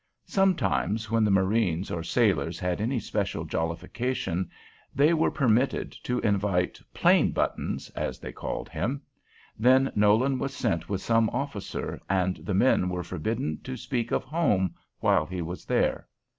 [0.25, 4.49] Sometimes, when the marines or sailors had any special jollification,
[4.95, 9.03] they were permitted to invite "Plain Buttons," as they called him.
[9.59, 14.23] Then Nolan was sent with some officer, and the men were forbidden to speak of
[14.23, 16.07] home while he was there.